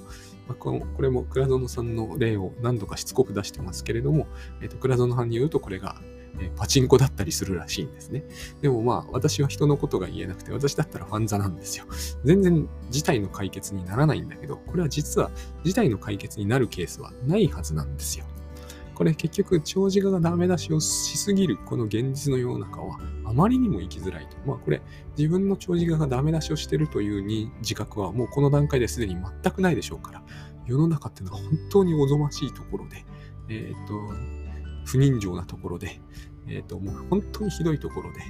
[0.48, 4.28] まあ、ここれも倉園さんの例を何度かしつこく出してますけれども、
[4.62, 6.02] えーと、倉園さんに言うとこれが
[6.40, 8.24] えパチンコだったりするらしいんですね。
[8.62, 11.86] でもまあ、私は人のことが言えなくて、私だったらファンザなんですよ。
[12.24, 15.32] 全然事態の解決にならないんだけど、これは実は
[15.64, 18.26] 事態の解決になるケースはないはずなんですよ。
[18.98, 24.38] これ結局、長寿がダメ出しをしすぎるこの現実の世の中はあまりにも生きづらいと。
[24.44, 24.82] まあこれ、
[25.16, 30.24] 自分の長寿がダメ出しをしてるというに自覚はもうこの段階ですでに全くないでしょうから、
[30.66, 33.06] 世の中っていうのは本当におぞましいところで、
[33.50, 33.94] えっ、と、
[34.86, 36.02] 不人情なところで、
[36.48, 38.22] えっ、と、もう本当にひどいところで、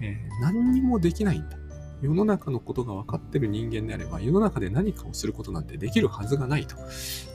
[0.00, 1.58] えー、何にもできないんだ。
[2.00, 6.74] 世の中のことが分かってる人間であれば、世の中で何かをすることなんてできるはずがないと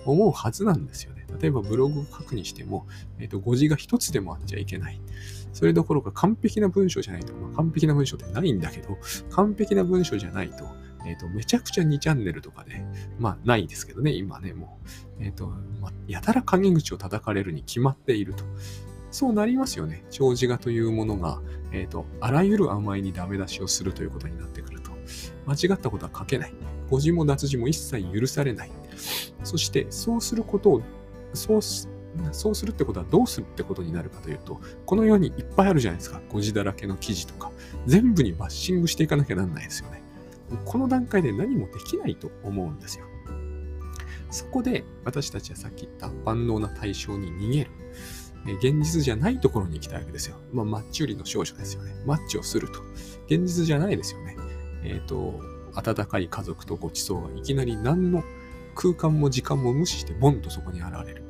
[0.03, 1.14] 思うはずなんですよね。
[1.39, 2.87] 例えばブログを書くにしても、
[3.19, 5.01] えっ、ー、と、語字が一つでもあっちゃいけない。
[5.53, 8.97] それどころか完璧な文章じゃないと、まあ、完璧な文章ってないんだけど、
[9.31, 10.65] 完璧な文章じゃないと、
[11.05, 12.83] えっ、ー、と、めちゃくちゃ2チャンネルとかで、
[13.19, 14.79] まあ、ないですけどね、今ね、も
[15.19, 15.23] う。
[15.23, 15.47] えっ、ー、と、
[15.81, 18.43] まあ、やたら陰口を叩かれるに決まっていると。
[19.11, 20.03] そうなりますよね。
[20.09, 24.91] 長寿画というものが、えっ、ー、と、あらゆる甘えにダメ出しをするということになってくると、
[25.45, 26.53] 間違ったことは書けない。
[26.89, 28.71] 誤字も脱字も一切許されない。
[29.43, 30.81] そして、そうすることを、
[31.35, 31.89] そうす、
[32.31, 36.21] そうするってことはどうするってことになるかというと、この世にいっぱいあるじゃないですか。
[36.29, 37.51] 誤字だらけの記事とか。
[37.85, 40.01] 全部にバッシングしていかなきゃなんないですよね。
[40.63, 43.05] この段階で何もできないと思うんですよ。
[44.29, 47.71] そこで私たちはさっき言った万能な対象に逃げる。
[48.59, 50.35] 現実じゃないところに行きたいわけですよ。
[50.53, 51.95] まあ、マッチ売りの少女ですよね。
[52.05, 52.79] マッチをすると。
[53.27, 54.37] 現実じゃないですよね。
[54.83, 55.41] えっ、ー、と、
[55.73, 58.23] 温かい家族とご馳走がいきなり何の
[58.75, 61.24] 空間も時間も無視してボンとそこに現れる。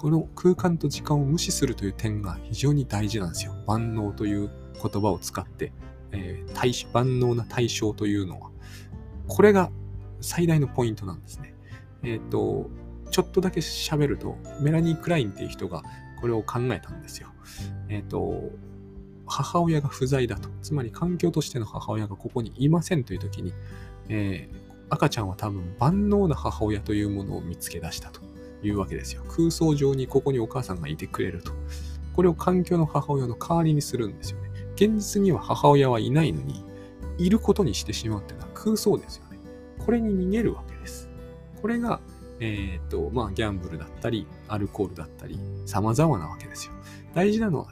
[0.00, 3.54] この空間と時間を無視するという点が非常に大事なんですよ。
[3.66, 4.50] 万能という
[4.82, 5.74] 言葉を使って、
[6.12, 8.50] えー、対万能な対象というのは。
[9.28, 9.70] これが
[10.22, 11.54] 最大のポイントなんですね。
[12.02, 12.70] えっ、ー、と、
[13.10, 15.82] ちょっとだけ喋ると、メラニー・クラインっていう人が
[16.18, 17.28] これを考えたんですよ。
[17.90, 18.52] えっ、ー、と、
[19.26, 20.48] 母親が不在だと。
[20.62, 23.52] つまり環境としての母親がここにいませんという時に、
[24.08, 24.56] えー、
[24.88, 28.29] 赤ちゃんは多分万能な母親というものを見つけ出したと
[28.62, 29.22] いうわけですよ。
[29.28, 31.52] 空想上にここにお母さんがいてくれると。
[32.14, 34.50] これを環境の母親の代わりにするんですよね。
[34.74, 36.64] 現実には母親はいないのに、
[37.18, 39.38] いることにしてしまうっていうのは空想ですよね。
[39.78, 41.08] これに逃げるわけです。
[41.60, 42.00] これが
[42.40, 46.72] えっ、と、まあ、ギャンブルだったり、アルコールだったり、様々なわけですよ。
[47.14, 47.68] 大事なのは、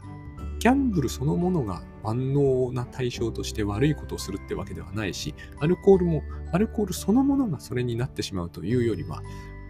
[0.59, 6.22] ギャンブルそのものが万能な対象として悪いことをするってわけではないし、アルコールも、
[6.53, 9.22] アルコールそのものがそれになってしまうというよりは、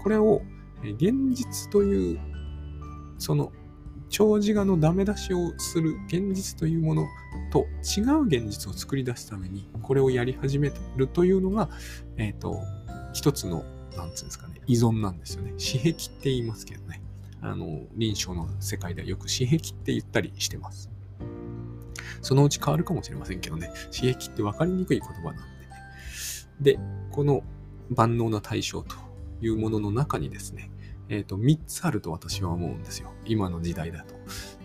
[0.02, 0.42] これを
[0.82, 2.20] 現実という、
[3.18, 3.52] その、
[4.08, 7.06] 長寿画のダメ出しをする現実というもの
[7.50, 11.68] と違う現実を作り出すために、これをやり始めるというのが、
[12.16, 12.62] えっ、ー、と、
[13.12, 13.64] 一つの
[13.96, 15.52] なんつうんですかね、依存なんですよね。
[15.58, 17.02] 私癖って言いますけどね。
[17.40, 20.90] あの、臨床の世界ではよく私癖って言ったりしてます。
[22.22, 23.70] そのうち変わるかもしれませんけどね。
[23.90, 25.48] 私癖って分かりにくい言葉なんでね。
[26.60, 26.78] で、
[27.10, 27.42] この
[27.90, 28.96] 万能な対象と
[29.40, 30.70] いうものの中にですね、
[31.08, 33.12] えっ、ー、と、3つあると私は思うんですよ。
[33.24, 34.14] 今の時代だと。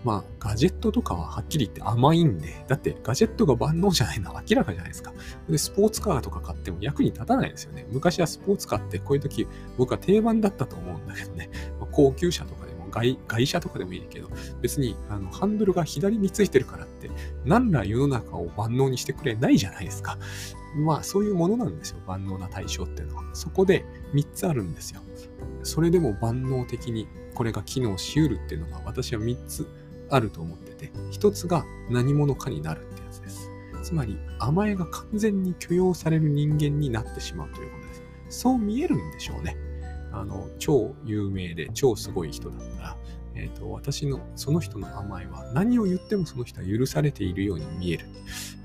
[0.04, 5.14] まあ、ガジェットとかははっきり言って甘いんで、だってガジェットが万能じゃないのは明らかじゃないですか。
[5.50, 7.88] で、スポーツカーとか買っても役に立たないですよね。
[7.92, 11.50] 昔はスポーツカーってこういう時、僕は定番だったと思うんだけどね。
[11.80, 14.30] まあ、高級車とかでも外、外車とかでもいいけど、
[14.62, 17.10] 別にあのハンドルが左についてるからって、
[17.46, 20.18] 何ら世の中を万能にしてくれないじゃないですか。
[20.76, 22.00] まあ、そういうものなんですよ。
[22.08, 23.24] 万能な対象っていうのは。
[23.34, 25.02] そこで3つあるんですよ。
[25.64, 29.68] それでも万能的にこれが機能しうるっていうのが私は3つ
[30.10, 33.50] あると思ってて、1つが何者かになるってやつです。
[33.84, 38.04] つまり甘えが完全に許容される人間になってしまうということです。
[38.42, 39.58] そう見えるんでしょうね。
[40.12, 42.98] あの、超有名で超すごい人だったら、
[43.36, 48.06] えっ、ー、と、私の、その人の甘えは何を言ってもその人は許されているように見える。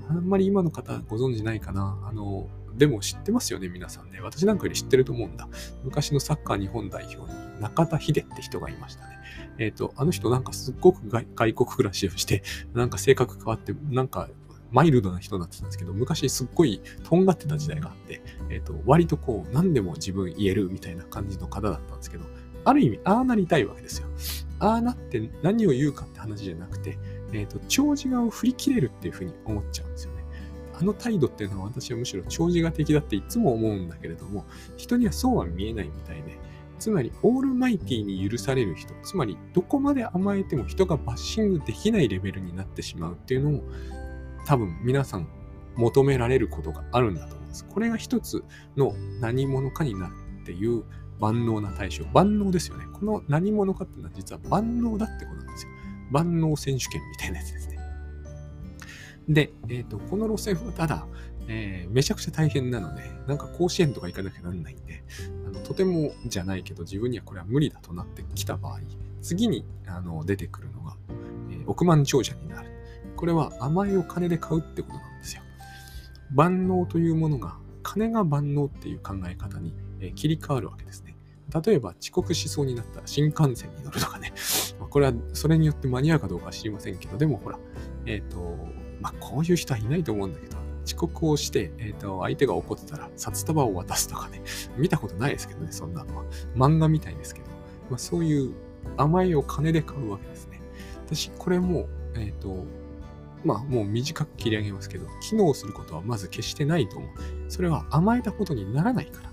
[0.09, 1.97] あんまり今の方ご存知ないかな。
[2.07, 4.21] あの、でも知ってますよね、皆さんね。
[4.21, 5.47] 私なんかより知ってると思うんだ。
[5.83, 9.19] 昔のサッカー日本代表に中田秀って人がいましたね。
[9.57, 14.29] えっ、ー、と、あの人なんかすっごく外国暮らしをして、なんか性格変わって、なんか
[14.71, 22.25] マイルドな人になってたんですけど、昔すっごいとんがってた時代があって、えっ、ー、と、割とこう、何でも自分言えるみたいな感じの方だったんですけど、
[22.69, 24.07] ある意味、ああなりたいわけですよ。
[24.59, 26.99] ああなって何を言うかって話じゃなくて、
[27.33, 30.23] えっ、ー、と、長寿画を振り切れるっていうふうに思っちゃうんですよね。
[30.79, 34.45] あの態度っていうのは私はむしろ長寿画的だっていつも思うんだけれども、
[34.77, 36.37] 人にはそうは見えないみたいで、
[36.77, 43.63] つまり、オールマイティに許される人、つまり、どこまで甘えても人がバッシングできないレベルになってしまうっていうのを、
[44.45, 45.27] 多分皆さん
[45.75, 47.65] 求められることがあるんだと思います。
[47.65, 48.43] これが一つ
[48.77, 50.83] の何者かになるっていう
[51.19, 52.05] 万能な対象。
[52.13, 52.85] 万能ですよね。
[52.93, 55.71] この何者かっていうのは実は万能だってことなんですよ。
[56.11, 57.79] 万能選手権みたいなやつですね。
[59.27, 61.05] で、えっ、ー、と、この路線はただ、
[61.47, 65.03] えー、めちゃくちゃ大変なので、なんか甲子園とか行かなきゃなんないんで、
[65.47, 68.79] あのとてもじゃないけど自分にはこれは無理だとなってきた場合、
[69.21, 70.95] 次にあの出てくるのが、
[71.51, 72.69] えー、億万長者になる。
[73.15, 75.41] これは甘えを金で買うってことなんですよ。
[76.31, 81.08] 万能というものが、金が万能っていう考え方に、え、切り替わるわけですね。
[81.63, 84.33] 例えば遅刻しそうになったら新幹線に乗るとかね。
[84.79, 87.59] まこれはそれによって間に合うかどうかは知りませんけど、でもほら、
[88.05, 88.57] えっ、ー、と、
[89.01, 94.41] まあこういう人はいないと思うんだけど、遅刻をして、えっ、ー、と、相手が怒ってたら札束を渡すとかね、
[94.77, 96.25] 見たことないですけどね、そんなのは。
[96.55, 97.47] 漫画みたいですけど、
[97.89, 98.53] まあ、そういう
[98.97, 100.61] 甘えを金で買うわけですね。
[101.05, 102.65] 私、これも、えっ、ー、と、
[103.43, 107.09] まあ、もう短く切り上げますけど、機能することはまず決してないと思う。
[107.47, 109.28] それは甘えたことにならないから。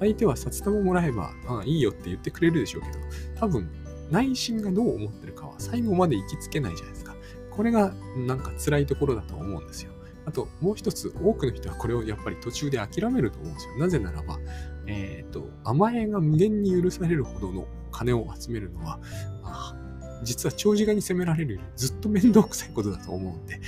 [0.00, 2.98] 相手は札束もらえば、ああ、いいよって言ってくれるでしょうけど、
[3.38, 3.70] 多分、
[4.10, 7.14] 内心がどう思ってるかは最後まで行きつけないじゃないですか。
[7.50, 9.92] これがなんか辛いところだと思うんですよ。
[10.26, 13.78] あと、もう一つ、多くの人はこれをやっぱり途中で諦めると思うんですよ。
[13.78, 14.38] なぜならば、
[14.86, 19.00] えっ、ー、と、甘えが無限に許されるほどの金を集めるのは、
[19.42, 19.76] あ
[20.22, 23.60] 実は長時間に責められるよりずっと面倒くさいことだと思うんで、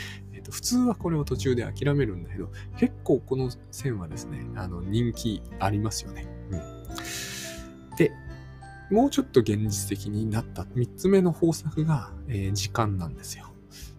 [0.42, 6.26] ーと、普通はこれを途中で諦めるんだけど、結構この線はですね、あの人気ありますよね。
[6.50, 8.12] うん、で、
[8.90, 13.46] もうちょっと現実的になった3つ目の方策が、えー、時間なんですよ。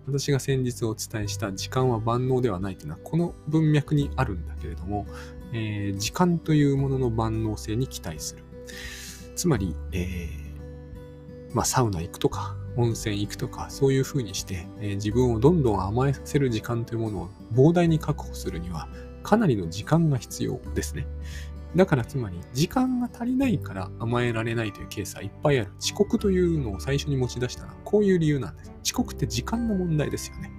[0.06, 5.08] 私が先日お伝えした時間は万能ではないというのはこの文脈にあるんだけれども、
[5.54, 8.44] えー、時間というものの万能性に期待する。
[9.36, 18.88] つまり、えー、まあ、サウナ行くとか、温泉行くとか、そういうふうにして、えー、自分をどんどん甘えさせる時間というものを膨大に確保するには、
[19.21, 21.07] かなりの時間が必要ですね。
[21.76, 25.71] だからつまり、時間が足りないから甘えられないというケースはいっぱいある。
[25.80, 28.71] 遅刻というのを最初に持ち出したのは、こういう理由なんです。
[28.84, 30.51] 遅刻って時間の問題ですよね。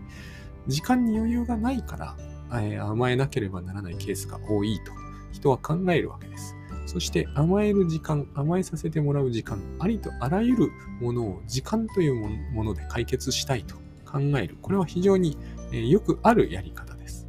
[0.67, 2.17] 時間に余裕がないから、
[2.61, 4.93] えー、甘えなければならないケースが多いと、
[5.33, 6.55] 人は考えるわけです。
[6.95, 10.71] そして甘える時間、甘えさせてもらう時間、ありとあらゆる
[11.01, 12.15] ものを時間という
[12.53, 13.75] もので解決したいと
[14.07, 14.57] 考える。
[14.63, 15.37] これは非常に、
[15.73, 17.27] よくあるやり方です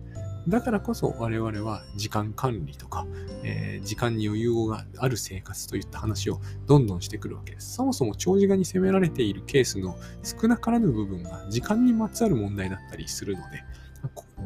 [0.48, 3.08] だからこそ我々は時間管理とか、
[3.42, 7.74] えー、時間に余裕がある生活といった話をどんどんしてくるわけです。
[7.74, 13.64] そもそも長時間に責められているケースの少なからぬ部分が時間にまつわる問題だったりするので、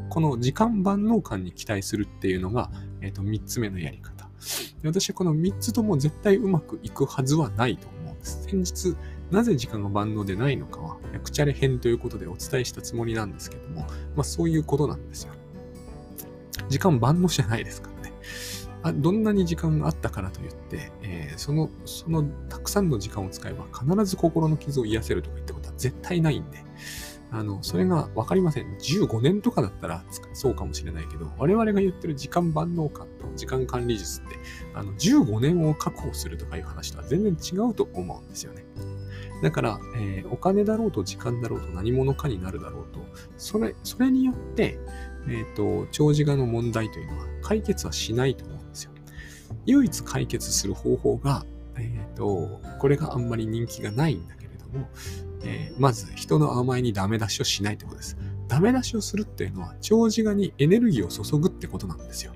[0.09, 4.18] この時間万能感に期待するっていうのが、えー、と3つ目のやり方。
[4.83, 8.43] 私はこの3つとも絶対うまくいくはずはないと思うんです。
[8.43, 8.95] 先日、
[9.31, 13.81] なぜ時間が万能でないのかは、役チャレ編ということでお伝えしたつもりなんですけども、
[14.15, 15.33] まあそういうことなんですよ。
[16.69, 18.13] 時間万能じゃないですからね。
[18.81, 26.63] あどんなに時間があったからといって、えー、その、そのたくさんの時間を使えば必ず心の傷を癒せるとか言ったことは絶対ないんで、
[27.31, 28.75] あの、それがわかりません。
[28.77, 30.03] 15年とかだったら
[30.33, 34.35] そうかもしれないけど、我々が言ってる時間万能感と時間管理術って、
[34.73, 38.65] あの、15年を確保するとかいう話とは全然違うと思うんですよね。
[39.43, 42.99] だから、えー、お金だろうと時間だろうと何者かになるだろうと、
[43.37, 44.79] それ、それによって、
[45.27, 48.91] えっ、ー、と、長寿画の問題というのは解決はしないと思うんですよ。
[49.65, 51.45] 唯一解決する方法が、
[51.77, 54.89] えっ、ー、と、これがあんまり人気がないんだけれども、
[55.43, 58.17] えー、まず人の甘えにダメ出しをしないということです。
[58.47, 62.33] ダメ出しをするっていうのは、長寿画にエネルギーを注ぐってことなんですよ。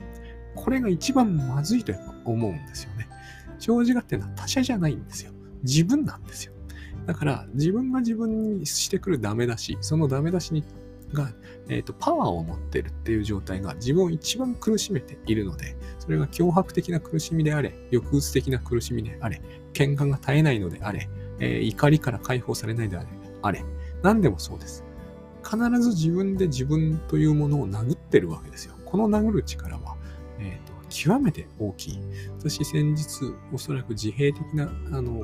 [0.55, 3.07] これが一番まずいとやっぱ思うんですよね。
[3.59, 5.31] 長寿画っていうのは他者じゃないんですよ。
[5.63, 6.53] 自分なんですよ。
[7.05, 10.63] だから、自分が自分にしてくるダメ出し、そのダメ出しに
[11.13, 11.31] が、
[11.69, 19.41] えーと、パワーを持ってるっていう状態が自分を一番苦しめているので、それが脅迫的な苦しみであれ、抑うつ的な苦しみであれ、
[19.73, 21.09] 喧嘩が絶えないのであれ、
[21.39, 23.07] えー、怒りから解放されないであれ、
[23.41, 23.63] あれ、
[24.01, 24.83] 何でもそうです。
[25.43, 28.75] 必ず自分で自分というものを殴ってるわけですよ。
[28.85, 29.97] この殴る力は、
[30.39, 31.99] えーと、極めて大きい。
[32.39, 35.23] 私先日、おそらく自閉的な、あの、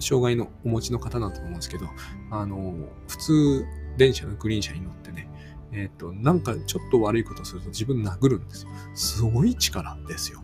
[0.00, 1.86] 障害のお持ちの方だと思うんですけど、
[2.30, 2.74] あの、
[3.08, 3.64] 普通、
[3.96, 5.28] 電車のグリーン車に乗ってね、
[5.72, 8.70] えっ、ー、と、なんかちょっと悪いことすると自分殴るんですよ。
[8.94, 10.42] すごい力ですよ。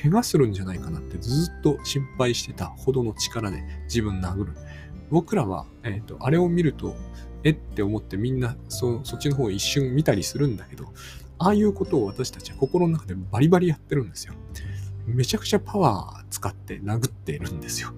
[0.00, 4.52] 怪我するんじゃないかなってずっと心配してたほどの力で自分殴る。
[5.10, 6.96] 僕らは、えっ、ー、と、あれを見ると、
[7.44, 10.86] えって思ってみんなそそっちの方を一瞬見たりするんだけど、
[11.38, 14.34] ああいうことを私たちは心の中でバリバリやってるんですよ。
[15.06, 17.92] めちゃくちゃパワー使って殴っているんですよ。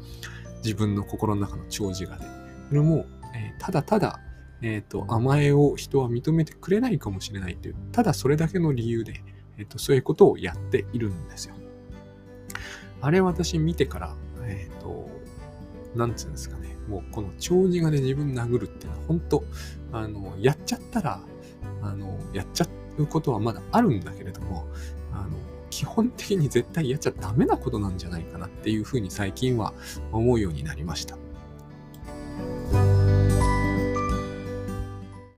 [0.65, 2.25] 自分の心の中の長寿がで。
[2.69, 4.21] それも、えー、ただただ、
[4.63, 9.23] えっ、ー、と、甘えを人は認めてくれないかもしれないという、ただそれだけの理由で、
[9.59, 11.55] えっ、ー、と、そういうことをやっているんですよ。
[13.01, 15.09] あれ私見てから、えっ、と、
[15.95, 16.77] なんつうんですかね。
[16.89, 19.45] もうこの長寿がで自分殴るっていうのは本当、
[19.93, 21.21] あの、やっちゃったら、
[21.83, 22.67] あの、やっちゃ
[22.99, 24.67] うことはまだあるんだけれども、
[25.13, 25.31] あの、
[25.71, 29.75] 基本的に絶対やっちゃダメなことなんじゃないかなっていうふうに最近は
[30.13, 31.19] 思うようになりました。